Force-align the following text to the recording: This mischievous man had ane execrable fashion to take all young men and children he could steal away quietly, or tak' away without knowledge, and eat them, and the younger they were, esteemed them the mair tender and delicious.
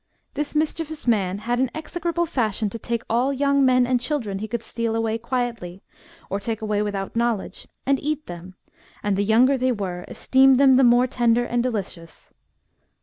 This 0.33 0.55
mischievous 0.55 1.05
man 1.05 1.37
had 1.37 1.59
ane 1.59 1.69
execrable 1.75 2.25
fashion 2.25 2.71
to 2.71 2.79
take 2.79 3.03
all 3.07 3.31
young 3.31 3.63
men 3.63 3.85
and 3.85 4.01
children 4.01 4.39
he 4.39 4.47
could 4.47 4.63
steal 4.63 4.95
away 4.95 5.19
quietly, 5.19 5.83
or 6.27 6.39
tak' 6.39 6.63
away 6.63 6.81
without 6.81 7.15
knowledge, 7.15 7.67
and 7.85 7.99
eat 7.99 8.25
them, 8.25 8.55
and 9.03 9.15
the 9.15 9.23
younger 9.23 9.59
they 9.59 9.71
were, 9.71 10.03
esteemed 10.07 10.57
them 10.59 10.77
the 10.77 10.83
mair 10.83 11.05
tender 11.05 11.43
and 11.45 11.61
delicious. 11.61 12.33